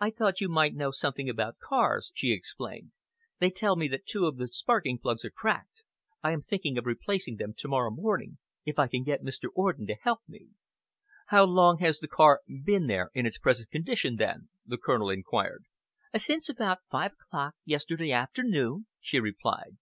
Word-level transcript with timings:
"I 0.00 0.08
thought 0.08 0.40
you 0.40 0.48
might 0.48 0.72
know 0.74 0.90
something 0.92 1.28
about 1.28 1.58
cars," 1.58 2.10
she 2.14 2.32
explained. 2.32 2.92
"They 3.38 3.50
tell 3.50 3.76
me 3.76 3.86
that 3.88 4.06
two 4.06 4.24
of 4.24 4.38
the 4.38 4.48
sparking 4.48 4.98
plugs 4.98 5.26
are 5.26 5.30
cracked. 5.30 5.82
I 6.22 6.32
am 6.32 6.40
thinking 6.40 6.78
of 6.78 6.86
replacing 6.86 7.36
them 7.36 7.52
tomorrow 7.54 7.90
morning, 7.90 8.38
if 8.64 8.78
I 8.78 8.86
can 8.88 9.02
get 9.02 9.22
Mr. 9.22 9.50
Orden 9.54 9.86
to 9.88 9.96
help 10.00 10.20
me." 10.26 10.48
"How 11.26 11.44
long 11.44 11.80
has 11.80 11.98
the 11.98 12.08
car 12.08 12.40
been 12.64 12.86
there 12.86 13.10
in 13.12 13.26
its 13.26 13.36
present 13.36 13.70
condition, 13.70 14.16
then?" 14.16 14.48
the 14.64 14.78
Colonel 14.78 15.10
enquired. 15.10 15.64
"Since 16.16 16.48
about 16.48 16.78
five 16.90 17.12
o'clock 17.12 17.52
yesterday 17.66 18.10
afternoon," 18.10 18.86
she 19.00 19.20
replied. 19.20 19.76